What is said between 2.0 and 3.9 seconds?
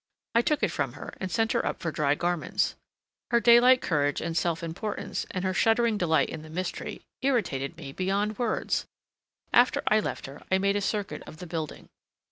garments. Her daylight